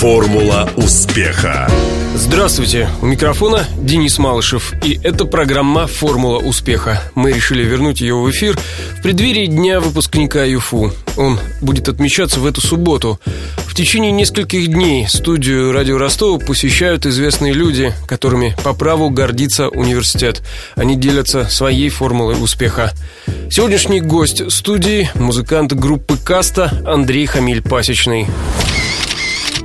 Формула 0.00 0.66
успеха. 0.76 1.70
Здравствуйте, 2.14 2.88
у 3.02 3.06
микрофона 3.06 3.66
Денис 3.76 4.16
Малышев, 4.16 4.72
и 4.82 4.98
это 5.04 5.26
программа 5.26 5.86
«Формула 5.86 6.38
успеха». 6.38 7.02
Мы 7.14 7.32
решили 7.32 7.64
вернуть 7.64 8.00
ее 8.00 8.14
в 8.14 8.30
эфир 8.30 8.58
в 8.96 9.02
преддверии 9.02 9.44
Дня 9.44 9.78
выпускника 9.78 10.42
ЮФУ. 10.42 10.94
Он 11.18 11.38
будет 11.60 11.90
отмечаться 11.90 12.40
в 12.40 12.46
эту 12.46 12.62
субботу. 12.62 13.20
В 13.58 13.74
течение 13.74 14.10
нескольких 14.10 14.68
дней 14.68 15.06
студию 15.06 15.70
«Радио 15.70 15.98
Ростова» 15.98 16.38
посещают 16.38 17.04
известные 17.04 17.52
люди, 17.52 17.92
которыми 18.08 18.56
по 18.64 18.72
праву 18.72 19.10
гордится 19.10 19.68
университет. 19.68 20.40
Они 20.76 20.96
делятся 20.96 21.44
своей 21.50 21.90
формулой 21.90 22.42
успеха. 22.42 22.94
Сегодняшний 23.50 24.00
гость 24.00 24.50
студии– 24.50 25.10
музыкант 25.14 25.74
группы 25.74 26.16
«Каста» 26.16 26.72
Андрей 26.86 27.26
Хамиль-Пасечный. 27.26 28.28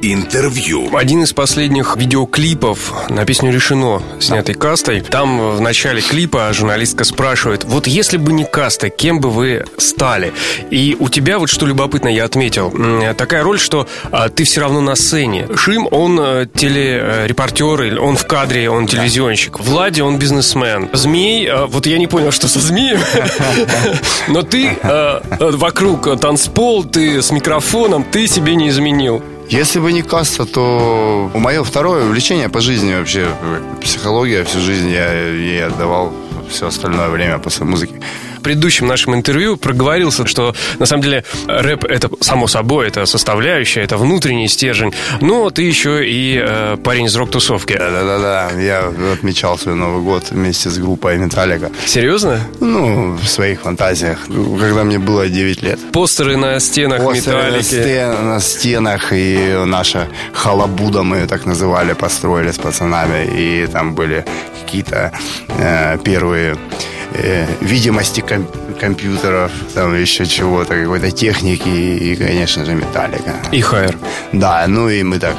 Интервью. 0.02 0.96
Один 0.96 1.24
из 1.24 1.34
последних 1.34 1.96
видеоклипов 1.96 3.10
на 3.10 3.26
песню 3.26 3.52
«Решено», 3.52 4.02
снятый 4.20 4.56
кастой. 4.56 5.02
Там 5.02 5.56
в 5.56 5.62
начале 5.62 6.02
клипа 6.02 6.52
журналистка 6.54 7.04
спрашивает, 7.04 7.64
вот 7.64 7.88
если 7.88 8.18
бы 8.18 8.34
не 8.34 8.46
каста, 8.46 8.90
кем 8.90 9.20
бы 9.20 9.30
вы 9.30 9.66
стали? 9.78 10.34
И 10.70 10.96
у 11.00 11.10
тебя 11.10 11.40
вот 11.40 11.50
что 11.50 11.66
любопытно, 11.66 12.08
я 12.08 12.26
отметил, 12.26 12.74
такая 13.18 13.44
роль, 13.44 13.60
что 13.60 13.88
а, 14.12 14.30
ты 14.30 14.44
все 14.44 14.62
равно 14.62 14.82
на 14.82 14.96
сцене. 14.96 15.48
Шим, 15.56 15.88
он 15.92 16.20
а, 16.20 16.46
телерепортер, 16.46 18.00
он 18.02 18.18
в 18.18 18.28
кадре, 18.28 18.70
он 18.70 18.88
телевизионщик. 18.88 19.60
Влади, 19.60 20.02
он 20.02 20.20
бизнесмен. 20.20 20.90
Змей, 20.94 21.48
а, 21.50 21.66
вот 21.66 21.86
я 21.88 21.98
не 21.98 22.08
понял, 22.08 22.32
что 22.32 22.48
со 22.48 22.60
змеем, 22.60 23.00
но 24.28 24.42
ты 24.42 24.78
а, 24.84 25.22
вокруг 25.40 26.20
танцпол, 26.20 26.84
ты 26.84 27.22
с 27.22 27.32
микрофоном, 27.32 28.04
ты 28.04 28.28
себе 28.28 28.56
не 28.56 28.70
изменил. 28.70 29.24
Если 29.50 29.80
бы 29.80 29.92
не 29.92 30.02
каста, 30.02 30.46
то 30.46 31.30
мое 31.36 31.64
второе 31.64 32.06
увлечение 32.06 32.50
по 32.50 32.62
жизни 32.62 32.94
вообще 32.94 33.28
психология. 33.82 34.44
Всю 34.44 34.60
жизнь 34.60 34.90
я 34.90 35.12
ей 35.14 35.66
отдавал 35.66 36.14
все 36.50 36.68
остальное 36.68 37.10
время 37.10 37.38
после 37.40 37.66
музыки 37.66 38.02
предыдущем 38.46 38.86
нашем 38.86 39.16
интервью 39.16 39.58
проговорился, 39.58 40.28
что 40.28 40.54
на 40.78 40.86
самом 40.86 41.02
деле 41.02 41.24
рэп 41.48 41.84
это 41.86 42.12
само 42.22 42.46
собой, 42.46 42.88
это 42.88 43.08
составляющая, 43.08 43.82
это 43.82 43.98
внутренний 43.98 44.48
стержень, 44.48 44.94
но 45.20 45.50
ты 45.50 45.64
еще 45.64 46.08
и 46.08 46.40
э, 46.40 46.78
парень 46.84 47.06
из 47.06 47.16
рок-тусовки. 47.16 47.74
Да-да-да, 47.74 48.52
я 48.62 48.94
отмечал 49.14 49.58
свой 49.58 49.74
Новый 49.74 50.04
год 50.04 50.30
вместе 50.30 50.70
с 50.70 50.78
группой 50.78 51.18
Металлика. 51.18 51.72
Серьезно? 51.88 52.40
Ну, 52.60 53.16
в 53.16 53.28
своих 53.28 53.62
фантазиях, 53.62 54.20
когда 54.60 54.84
мне 54.84 55.00
было 55.00 55.28
9 55.28 55.64
лет. 55.64 55.80
Постеры 55.92 56.38
на 56.38 56.60
стенах 56.60 57.04
Постеры 57.04 57.38
Металлики. 57.38 57.56
На, 57.56 57.64
стен, 57.64 58.26
на 58.26 58.40
стенах, 58.40 59.08
и 59.12 59.64
наша 59.66 60.08
халабуда, 60.34 61.02
мы 61.02 61.18
ее 61.18 61.26
так 61.26 61.48
называли, 61.48 61.94
построили 61.94 62.52
с 62.52 62.60
пацанами, 62.60 63.26
и 63.26 63.66
там 63.66 63.96
были 63.96 64.24
какие-то 64.62 65.12
э, 65.58 65.98
первые 66.04 66.58
э, 67.18 67.46
видимости 67.62 68.22
ком- 68.22 68.48
компьютеров, 68.80 69.52
там 69.74 69.96
еще 70.02 70.26
чего-то, 70.26 70.76
какой-то 70.76 71.12
техники 71.12 71.68
и, 71.70 72.16
конечно 72.16 72.66
же, 72.66 72.74
металлика. 72.76 73.34
И 73.52 73.62
хайр. 73.62 73.98
Да, 74.34 74.66
ну 74.68 74.90
и 74.90 75.04
мы 75.04 75.20
так 75.20 75.36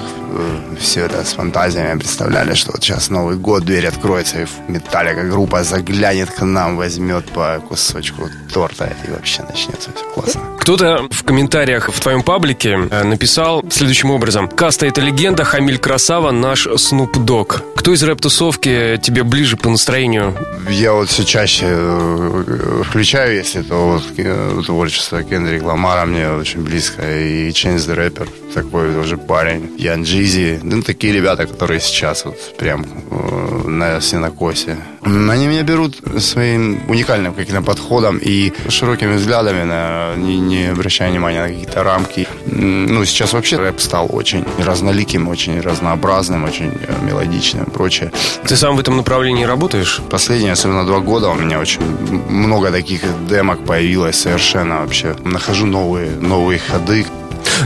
все 0.78 1.05
это 1.05 1.24
с 1.24 1.32
фантазиями 1.32 1.98
представляли, 1.98 2.55
что 2.55 2.72
вот 2.72 2.82
сейчас 2.82 3.10
Новый 3.10 3.36
год, 3.36 3.64
дверь 3.64 3.86
откроется, 3.86 4.42
и 4.42 4.46
Металлика 4.68 5.22
группа 5.24 5.62
заглянет 5.64 6.30
к 6.30 6.42
нам, 6.42 6.77
возьмет 6.77 7.27
по 7.33 7.60
кусочку 7.68 8.28
торта, 8.52 8.92
и 9.06 9.10
вообще 9.10 9.42
начнется 9.42 9.91
все 9.94 10.05
классно. 10.14 10.41
Кто-то 10.60 11.06
в 11.10 11.22
комментариях 11.22 11.88
в 11.92 12.00
твоем 12.00 12.22
паблике 12.22 12.88
э, 12.91 13.05
написал 13.05 13.64
следующим 13.70 14.10
образом. 14.10 14.48
Каста— 14.48 14.86
это 14.86 15.00
легенда, 15.00 15.44
Хамиль 15.44 15.78
Красава— 15.78 16.30
наш 16.33 16.66
Снуп 16.77 17.16
Дог. 17.18 17.62
Кто 17.77 17.94
из 17.94 18.02
рэп-тусовки 18.02 18.98
тебе 19.00 19.22
ближе 19.22 19.56
по 19.56 19.70
настроению? 19.70 20.36
Я 20.68 20.92
вот 20.92 21.08
все 21.08 21.24
чаще 21.24 21.67
э, 21.68 22.83
включаю, 22.84 23.36
если 23.36 23.62
то 23.62 23.92
вот 23.92 24.02
э, 24.17 24.62
творчество 24.67 25.22
Кендрик 25.22 25.62
Ламара 25.62 26.05
мне 26.05 26.28
очень 26.30 26.62
близко, 26.62 27.02
и 27.02 27.48
Chance 27.51 27.86
the 27.89 27.96
Rapper 27.96 28.28
такой 28.56 28.94
тоже 28.94 29.18
парень, 29.18 29.70
Ян 29.78 30.02
Джизи, 30.02 30.61
ну 30.62 30.83
такие 30.83 31.12
ребята, 31.12 31.46
которые 31.46 31.78
сейчас 31.78 32.24
вот 32.24 32.56
прям 32.56 32.86
э, 33.11 33.68
на 33.68 34.00
синокосе. 34.00 34.78
Они 35.02 35.46
меня 35.46 35.62
берут 35.62 35.98
своим 36.18 36.80
уникальным 36.89 37.34
каким-то 37.34 37.62
подходом 37.62 38.18
и 38.18 38.52
широкими 38.68 39.16
взглядами, 39.16 39.64
на, 39.64 40.14
не, 40.16 40.40
не 40.40 40.72
обращая 40.72 41.11
внимания 41.11 41.42
на 41.42 41.48
какие-то 41.48 41.84
рамки. 41.84 42.27
Ну, 42.46 43.05
сейчас 43.05 43.34
вообще 43.34 43.56
рэп 43.56 43.78
стал 43.78 44.08
очень 44.11 44.45
разноликим, 44.58 45.28
очень 45.28 45.61
разнообразным, 45.61 46.45
очень 46.45 46.72
мелодичным 47.02 47.64
и 47.64 47.70
прочее. 47.70 48.11
Ты 48.48 48.56
сам 48.56 48.77
в 48.77 48.80
этом 48.80 48.96
направлении 48.96 49.45
работаешь? 49.45 50.00
Последние, 50.11 50.52
особенно 50.52 50.86
два 50.86 51.00
года, 51.00 51.28
у 51.28 51.34
меня 51.34 51.61
очень 51.61 51.83
много 52.30 52.70
таких 52.70 53.02
демок 53.28 53.64
появилось 53.66 54.16
совершенно 54.16 54.80
вообще. 54.80 55.14
Нахожу 55.24 55.66
новые, 55.66 56.11
новые 56.11 56.58
ходы, 56.58 57.05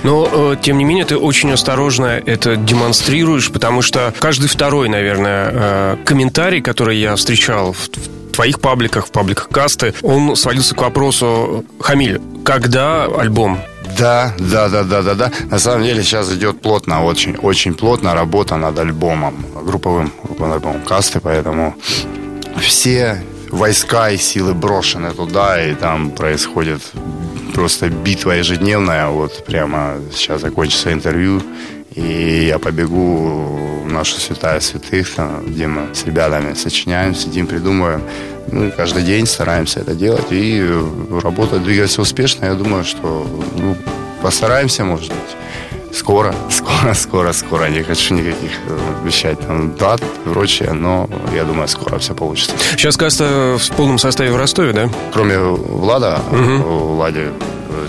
но, 0.02 0.28
э, 0.30 0.56
тем 0.60 0.78
не 0.78 0.84
менее, 0.84 1.04
ты 1.04 1.16
очень 1.16 1.52
осторожно 1.52 2.06
это 2.24 2.56
демонстрируешь, 2.56 3.50
потому 3.50 3.82
что 3.82 4.14
каждый 4.18 4.48
второй, 4.48 4.88
наверное, 4.88 5.50
э, 5.52 5.96
комментарий, 6.04 6.60
который 6.60 6.98
я 6.98 7.16
встречал 7.16 7.72
в 7.72 7.88
твоих 8.32 8.60
пабликах, 8.60 9.06
в 9.06 9.10
пабликах 9.10 9.48
касты, 9.48 9.94
он 10.02 10.36
свалился 10.36 10.74
к 10.74 10.80
вопросу 10.80 11.64
«Хамиль, 11.80 12.20
когда 12.44 13.04
альбом?» 13.04 13.60
Да, 13.98 14.32
да, 14.38 14.68
да, 14.68 14.84
да, 14.84 15.02
да, 15.02 15.14
да. 15.14 15.32
На 15.50 15.58
самом 15.58 15.84
деле 15.84 16.02
сейчас 16.02 16.32
идет 16.32 16.60
плотно, 16.60 17.04
очень, 17.04 17.36
очень 17.36 17.74
плотно 17.74 18.14
работа 18.14 18.56
над 18.56 18.78
альбомом, 18.78 19.44
групповым, 19.64 20.12
групповым 20.22 20.52
альбомом 20.52 20.82
касты, 20.82 21.20
поэтому 21.20 21.74
все 22.60 23.22
войска 23.50 24.10
и 24.10 24.16
силы 24.16 24.54
брошены 24.54 25.10
туда, 25.10 25.62
и 25.62 25.74
там 25.74 26.10
происходит 26.10 26.80
просто 27.50 27.88
битва 27.88 28.32
ежедневная. 28.32 29.08
Вот 29.08 29.44
прямо 29.44 29.94
сейчас 30.12 30.40
закончится 30.40 30.92
интервью, 30.92 31.42
и 31.94 32.46
я 32.46 32.58
побегу 32.58 33.84
в 33.84 33.92
нашу 33.92 34.20
святая 34.20 34.60
святых, 34.60 35.08
где 35.46 35.66
мы 35.66 35.94
с 35.94 36.04
ребятами 36.04 36.54
сочиняем, 36.54 37.14
сидим, 37.14 37.46
придумываем. 37.46 38.02
Ну, 38.52 38.72
каждый 38.76 39.02
день 39.02 39.26
стараемся 39.26 39.80
это 39.80 39.94
делать, 39.94 40.26
и 40.30 40.62
работа 41.22 41.58
двигается 41.58 42.02
успешно. 42.02 42.46
Я 42.46 42.54
думаю, 42.54 42.84
что 42.84 43.26
ну, 43.56 43.76
постараемся, 44.22 44.84
может 44.84 45.08
быть 45.10 45.36
скоро, 45.92 46.34
скоро, 46.50 46.94
скоро, 46.94 47.32
скоро. 47.32 47.68
Не 47.68 47.82
хочу 47.82 48.14
никаких 48.14 48.50
обещать 49.02 49.38
там 49.40 49.74
дат 49.76 50.00
и 50.00 50.28
прочее, 50.28 50.72
но 50.72 51.08
я 51.34 51.44
думаю, 51.44 51.68
скоро 51.68 51.98
все 51.98 52.14
получится. 52.14 52.52
Сейчас 52.72 52.96
Каста 52.96 53.56
в 53.58 53.76
полном 53.76 53.98
составе 53.98 54.32
в 54.32 54.36
Ростове, 54.36 54.72
да? 54.72 54.90
Кроме 55.12 55.38
Влада, 55.38 56.20
угу. 56.30 56.94
Влади 56.94 57.28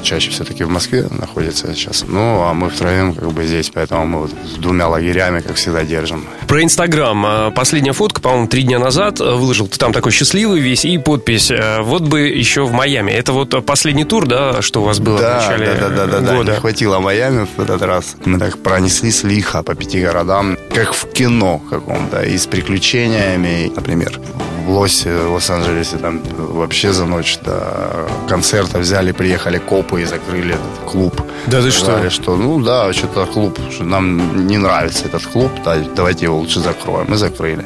чаще 0.04 0.32
все-таки 0.32 0.64
в 0.64 0.70
Москве 0.70 1.08
находится 1.10 1.74
сейчас. 1.74 2.06
Ну, 2.08 2.42
а 2.42 2.54
мы 2.54 2.70
втроем 2.70 3.14
как 3.14 3.32
бы 3.32 3.46
здесь, 3.46 3.72
поэтому 3.74 4.06
мы 4.06 4.20
вот 4.20 4.32
с 4.46 4.58
двумя 4.58 4.88
лагерями, 4.88 5.42
как 5.42 5.56
всегда, 5.56 5.84
держим. 5.84 6.26
Про 6.48 6.64
Инстаграм. 6.64 7.54
Последняя 7.54 7.94
фотка, 7.94 8.22
по-моему, 8.22 8.48
три 8.48 8.64
дня 8.64 8.80
назад 8.80 9.20
выложил. 9.20 9.68
Ты 9.68 9.78
там 9.78 9.94
такой 9.94 10.12
счастливый 10.12 10.60
весь 10.60 10.86
и 10.86 10.98
подпись. 10.98 11.52
Вот 11.82 12.04
бы 12.04 12.22
еще 12.22 12.64
в 12.64 12.72
Майами. 12.72 13.12
Это 13.12 13.34
вот 13.34 13.66
последний 13.66 14.06
тур, 14.06 14.28
да, 14.28 14.62
что 14.62 14.82
у 14.82 14.86
вас 14.86 15.00
было 15.00 15.20
да, 15.20 15.40
в 15.40 15.42
начале 15.42 15.66
да, 15.74 15.90
да, 15.90 16.06
да, 16.08 16.20
да, 16.20 16.36
года? 16.36 16.46
Да, 16.46 16.54
не 16.54 16.60
хватило 16.60 17.00
Майами 17.00 17.48
в 17.56 17.62
этот 17.62 17.82
раз. 17.82 18.16
Мы 18.26 18.40
так 18.40 18.58
пронеслись 18.58 19.24
лихо 19.24 19.64
по 19.64 19.76
пяти 19.76 20.02
городам, 20.02 20.58
как 20.74 20.94
в 20.94 21.12
кино 21.12 21.62
каком-то, 21.70 22.22
и 22.22 22.38
с 22.38 22.46
приключениями. 22.46 23.72
Например, 23.76 24.20
в 24.66 24.72
Лосе, 24.72 25.16
в 25.16 25.34
Лос-Анджелесе 25.34 25.98
там 25.98 26.22
вообще 26.38 26.92
за 26.94 27.06
ночь 27.06 27.40
до 27.44 28.08
концерта 28.28 28.80
взяли, 28.80 29.12
приехали 29.12 29.58
копы 29.72 30.02
и 30.02 30.06
закрыли 30.06 30.54
этот 30.56 30.92
клуб. 30.92 31.22
Да 31.48 31.62
ты 31.62 31.72
Сказали, 31.72 32.10
что? 32.10 32.24
что? 32.24 32.36
Ну 32.36 32.62
да, 32.62 32.92
что-то 32.92 33.26
клуб, 33.26 33.58
что 33.72 33.86
нам 33.86 34.46
не 34.48 34.58
нравится 34.58 35.06
этот 35.06 35.26
клуб, 35.26 35.50
да, 35.64 35.78
давайте 35.96 36.26
его 36.26 36.40
лучше 36.40 36.60
закроем. 36.60 37.06
Мы 37.08 37.16
закрыли. 37.16 37.66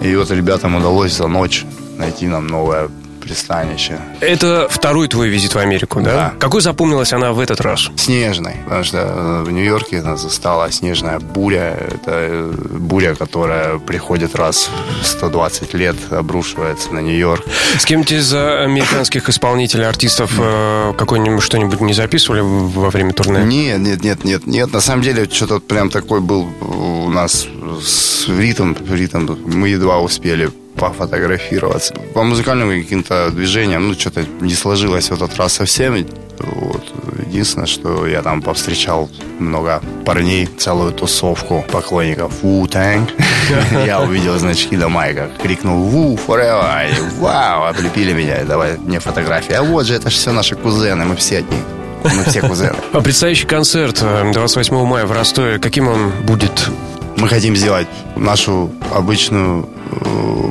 И 0.00 0.16
вот 0.16 0.30
ребятам 0.30 0.74
удалось 0.76 1.12
за 1.16 1.28
ночь 1.28 1.66
найти 1.98 2.28
нам 2.28 2.46
новое 2.46 2.88
пристанище. 3.24 3.98
Это 4.20 4.68
второй 4.70 5.08
твой 5.08 5.28
визит 5.28 5.54
в 5.54 5.58
Америку, 5.58 6.00
да? 6.00 6.12
Да. 6.12 6.34
Какой 6.38 6.60
запомнилась 6.60 7.12
она 7.12 7.32
в 7.32 7.40
этот 7.40 7.60
раз? 7.60 7.90
Снежной, 7.96 8.56
потому 8.64 8.84
что 8.84 9.42
в 9.44 9.50
Нью-Йорке 9.50 10.02
нас 10.02 10.20
застала 10.20 10.70
снежная 10.70 11.18
буря. 11.18 11.76
Это 11.94 12.50
буря, 12.70 13.14
которая 13.14 13.78
приходит 13.78 14.34
раз 14.34 14.68
в 15.02 15.06
120 15.06 15.74
лет, 15.74 15.96
обрушивается 16.10 16.92
на 16.92 17.00
Нью-Йорк. 17.00 17.44
С 17.78 17.84
кем-то 17.84 18.14
из 18.14 18.32
американских 18.34 19.28
исполнителей, 19.28 19.86
артистов 19.86 20.32
э, 20.38 20.92
какой-нибудь 20.98 21.42
что-нибудь 21.42 21.80
не 21.80 21.94
записывали 21.94 22.40
во 22.42 22.90
время 22.90 23.12
турне? 23.12 23.44
Нет, 23.44 23.78
нет, 23.78 24.02
нет, 24.04 24.24
нет, 24.24 24.46
нет. 24.46 24.72
На 24.72 24.80
самом 24.80 25.02
деле, 25.02 25.28
что-то 25.30 25.60
прям 25.60 25.90
такой 25.90 26.20
был 26.20 26.46
у 26.60 27.08
нас 27.08 27.46
с 27.82 28.28
ритм, 28.28 28.74
ритм. 28.90 29.34
Мы 29.46 29.70
едва 29.70 30.00
успели 30.00 30.50
пофотографироваться. 30.76 31.94
По 32.14 32.22
музыкальным 32.22 32.70
каким-то 32.82 33.30
движениям, 33.30 33.88
ну, 33.88 33.94
что-то 33.94 34.24
не 34.40 34.54
сложилось 34.54 35.10
в 35.10 35.14
этот 35.14 35.36
раз 35.36 35.54
совсем. 35.54 36.06
Вот. 36.38 36.82
Единственное, 37.26 37.66
что 37.66 38.06
я 38.06 38.22
там 38.22 38.42
повстречал 38.42 39.08
много 39.38 39.80
парней, 40.04 40.46
целую 40.46 40.92
тусовку 40.92 41.64
поклонников 41.70 42.42
Wu 42.42 42.64
Tang. 42.68 43.08
Я 43.86 44.00
увидел 44.00 44.38
значки 44.38 44.76
на 44.76 44.88
майках, 44.88 45.30
крикнул 45.40 45.88
Wu 45.88 46.20
Forever. 46.26 46.90
И, 46.90 47.20
Вау, 47.20 47.64
облепили 47.64 48.12
меня, 48.12 48.44
давай 48.44 48.78
мне 48.78 48.98
фотографии. 48.98 49.54
А 49.54 49.62
вот 49.62 49.86
же, 49.86 49.94
это 49.94 50.10
же 50.10 50.16
все 50.16 50.32
наши 50.32 50.56
кузены, 50.56 51.04
мы 51.04 51.16
все 51.16 51.38
одни. 51.38 51.58
Мы 52.02 52.24
все 52.24 52.40
кузены. 52.40 52.76
А 52.92 53.00
предстоящий 53.00 53.46
концерт 53.46 53.98
э, 54.02 54.30
28 54.32 54.84
мая 54.84 55.06
в 55.06 55.12
Ростове, 55.12 55.58
каким 55.58 55.88
он 55.88 56.10
будет? 56.24 56.68
Мы 57.16 57.28
хотим 57.28 57.56
сделать 57.56 57.86
нашу 58.16 58.70
обычную 58.92 59.68
э, 59.83 59.83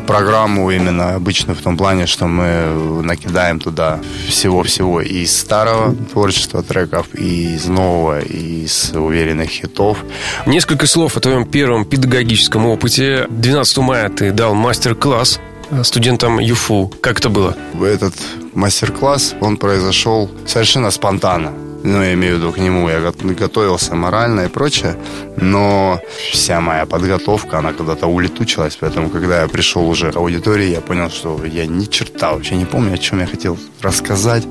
программу 0.08 0.72
именно 0.72 1.16
обычную 1.16 1.56
в 1.56 1.62
том 1.62 1.78
плане, 1.78 2.06
что 2.08 2.28
мы 2.28 3.04
накидаем 3.04 3.60
туда 3.60 4.00
всего-всего 4.28 5.02
и 5.02 5.24
из 5.24 5.38
старого 5.38 5.96
творчества 6.12 6.64
треков, 6.64 7.08
и 7.14 7.56
из 7.56 7.66
нового, 7.66 8.20
и 8.20 8.66
из 8.66 8.92
уверенных 8.94 9.50
хитов. 9.50 9.98
Несколько 10.46 10.88
слов 10.88 11.18
о 11.18 11.20
твоем 11.20 11.46
первом 11.46 11.86
педагогическом 11.86 12.66
опыте. 12.66 13.26
12 13.30 13.78
мая 13.78 14.10
ты 14.10 14.32
дал 14.32 14.54
мастер-класс 14.54 15.40
э, 15.72 15.84
студентам 15.84 16.40
ЮФУ. 16.40 16.92
Как 17.02 17.20
это 17.20 17.30
было? 17.30 17.56
Этот 17.82 18.14
мастер-класс, 18.54 19.36
он 19.42 19.58
произошел 19.58 20.30
совершенно 20.46 20.92
спонтанно. 20.92 21.54
Ну, 21.84 22.02
я 22.02 22.14
имею 22.14 22.36
в 22.36 22.40
виду 22.40 22.52
к 22.54 22.58
нему, 22.58 22.90
я 22.90 23.00
го- 23.02 23.34
готовился 23.34 23.94
морально 23.96 24.42
и 24.42 24.48
прочее, 24.48 24.96
но 25.36 26.00
вся 26.32 26.62
моя 26.62 26.86
подготовка, 26.86 27.60
она 27.60 27.74
когда-то 27.74 28.08
улетучилась, 28.08 28.78
поэтому, 28.80 29.10
когда 29.10 29.42
я 29.42 29.48
пришел 29.50 29.90
уже 29.90 30.12
к 30.12 30.16
аудитории, 30.16 30.70
я 30.72 30.80
понял, 30.82 31.10
что 31.10 31.40
я 31.46 31.66
ни 31.66 31.86
черта 31.86 32.32
вообще 32.32 32.56
не 32.56 32.66
помню, 32.66 32.94
о 32.94 32.98
чем 32.98 33.20
я 33.20 33.26
хотел 33.26 33.58
рассказать, 33.82 34.44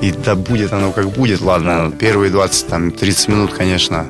и 0.00 0.12
да 0.12 0.36
будет 0.36 0.72
оно 0.72 0.92
как 0.92 1.08
будет, 1.10 1.40
ладно, 1.40 1.90
первые 1.98 2.30
20-30 2.30 3.30
минут, 3.30 3.52
конечно, 3.52 4.06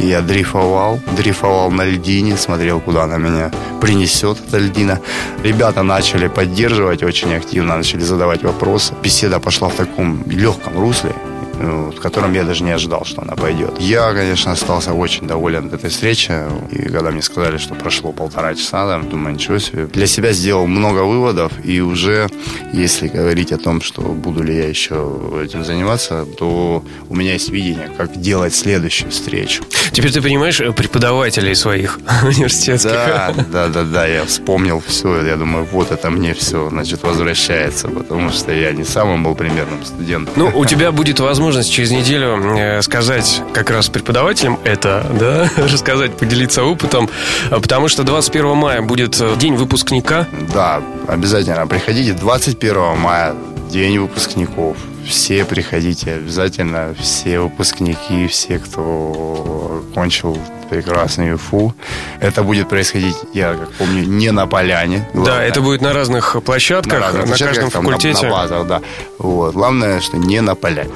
я 0.00 0.20
дрейфовал, 0.20 0.98
дрейфовал 1.16 1.70
на 1.70 1.84
льдине, 1.84 2.36
смотрел, 2.36 2.80
куда 2.80 3.04
она 3.04 3.16
меня 3.18 3.52
принесет, 3.80 4.38
эта 4.48 4.58
льдина. 4.58 5.00
Ребята 5.44 5.84
начали 5.84 6.26
поддерживать 6.26 7.04
очень 7.04 7.32
активно, 7.34 7.76
начали 7.76 8.00
задавать 8.00 8.42
вопросы. 8.42 8.94
Беседа 9.02 9.38
пошла 9.38 9.68
в 9.68 9.74
таком 9.74 10.24
легком 10.28 10.80
русле, 10.80 11.12
в 11.58 12.00
котором 12.00 12.32
я 12.32 12.44
даже 12.44 12.64
не 12.64 12.70
ожидал, 12.70 13.04
что 13.04 13.22
она 13.22 13.34
пойдет. 13.34 13.80
Я, 13.80 14.12
конечно, 14.12 14.52
остался 14.52 14.92
очень 14.92 15.26
доволен 15.26 15.72
этой 15.72 15.90
встречей. 15.90 16.34
И 16.70 16.82
когда 16.88 17.10
мне 17.10 17.22
сказали, 17.22 17.58
что 17.58 17.74
прошло 17.74 18.12
полтора 18.12 18.54
часа, 18.54 18.86
там, 18.88 19.08
думаю, 19.08 19.34
ничего 19.34 19.58
себе. 19.58 19.86
Для 19.86 20.06
себя 20.06 20.32
сделал 20.32 20.66
много 20.66 21.00
выводов. 21.00 21.52
И 21.64 21.80
уже, 21.80 22.28
если 22.72 23.08
говорить 23.08 23.52
о 23.52 23.58
том, 23.58 23.80
что 23.80 24.02
буду 24.02 24.42
ли 24.42 24.56
я 24.56 24.68
еще 24.68 25.20
этим 25.44 25.64
заниматься, 25.64 26.24
то 26.38 26.84
у 27.08 27.16
меня 27.16 27.32
есть 27.32 27.50
видение, 27.50 27.90
как 27.96 28.16
делать 28.20 28.54
следующую 28.54 29.10
встречу. 29.10 29.64
Теперь 29.92 30.12
ты 30.12 30.22
понимаешь 30.22 30.60
э, 30.60 30.72
преподавателей 30.72 31.54
своих 31.54 31.98
университетских? 32.22 32.92
Да, 32.92 33.34
да, 33.52 33.68
да, 33.68 33.82
да, 33.84 34.06
я 34.06 34.24
вспомнил 34.24 34.82
все. 34.86 35.24
Я 35.24 35.36
думаю, 35.36 35.66
вот 35.72 35.90
это 35.90 36.10
мне 36.10 36.34
все, 36.34 36.68
значит, 36.70 37.02
возвращается, 37.02 37.88
потому 37.88 38.30
что 38.30 38.52
я 38.52 38.72
не 38.72 38.84
самым 38.84 39.24
был 39.24 39.34
примерным 39.34 39.84
студентом. 39.84 40.34
Ну, 40.36 40.52
у 40.54 40.64
тебя 40.64 40.92
будет 40.92 41.20
возможность 41.20 41.47
через 41.52 41.90
неделю 41.90 42.56
э, 42.56 42.82
сказать 42.82 43.42
как 43.52 43.70
раз 43.70 43.88
преподавателям 43.88 44.58
это, 44.64 45.06
да, 45.18 45.50
рассказать, 45.56 46.16
поделиться 46.16 46.64
опытом, 46.64 47.08
а 47.50 47.60
потому 47.60 47.88
что 47.88 48.02
21 48.04 48.56
мая 48.56 48.82
будет 48.82 49.20
э, 49.20 49.36
день 49.36 49.54
выпускника. 49.54 50.26
Да, 50.52 50.82
обязательно 51.06 51.66
приходите. 51.66 52.12
21 52.12 52.96
мая, 52.98 53.34
день 53.70 53.98
выпускников. 53.98 54.76
Все 55.06 55.44
приходите 55.44 56.12
обязательно, 56.14 56.94
все 56.98 57.40
выпускники, 57.40 58.26
все, 58.26 58.58
кто 58.58 59.82
кончил 59.94 60.38
прекрасный 60.68 61.30
ЮФУ. 61.30 61.74
Это 62.20 62.42
будет 62.42 62.68
происходить, 62.68 63.16
я 63.32 63.54
как 63.54 63.72
помню, 63.72 64.04
не 64.04 64.30
на 64.30 64.46
поляне. 64.46 65.08
Да, 65.14 65.20
Главное, 65.20 65.48
это 65.48 65.60
будет 65.60 65.80
на 65.80 65.92
разных 65.92 66.36
площадках, 66.44 67.00
на, 67.00 67.06
разных 67.06 67.26
площадках, 67.26 67.54
каждом 67.56 67.70
там, 67.70 67.84
на-. 67.84 68.22
На, 68.22 68.30
базах, 68.30 68.66
да. 68.66 68.82
Вот. 69.18 69.54
Главное, 69.54 70.00
что 70.00 70.18
не 70.18 70.40
на 70.40 70.54
поляне. 70.54 70.92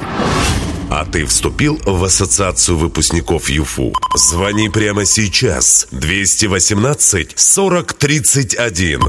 А 1.02 1.04
ты 1.04 1.26
вступил 1.26 1.80
в 1.84 2.04
ассоциацию 2.04 2.78
выпускников 2.78 3.50
ЮФУ? 3.50 3.92
Звони 4.14 4.68
прямо 4.68 5.04
сейчас. 5.04 5.88
218 5.90 7.32
40 7.34 7.92
31. 7.94 9.00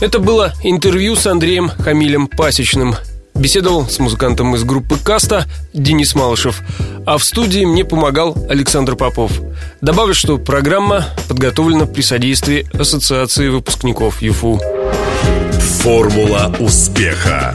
Это 0.00 0.18
было 0.18 0.52
интервью 0.64 1.14
с 1.14 1.28
Андреем 1.28 1.68
Хамилем 1.68 2.26
Пасечным. 2.26 2.96
Беседовал 3.36 3.88
с 3.88 4.00
музыкантом 4.00 4.56
из 4.56 4.64
группы 4.64 4.96
«Каста» 4.98 5.46
Денис 5.72 6.16
Малышев. 6.16 6.62
А 7.06 7.16
в 7.16 7.22
студии 7.22 7.64
мне 7.64 7.84
помогал 7.84 8.36
Александр 8.48 8.96
Попов. 8.96 9.30
Добавлю, 9.80 10.14
что 10.14 10.36
программа 10.36 11.06
подготовлена 11.28 11.86
при 11.86 12.02
содействии 12.02 12.66
Ассоциации 12.76 13.46
выпускников 13.46 14.20
ЮФУ. 14.20 14.60
Формула 15.78 16.52
успеха. 16.58 17.54